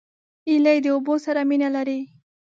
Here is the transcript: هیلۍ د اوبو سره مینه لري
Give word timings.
هیلۍ 0.49 0.77
د 0.83 0.87
اوبو 0.95 1.13
سره 1.25 1.41
مینه 1.49 1.69
لري 1.75 1.99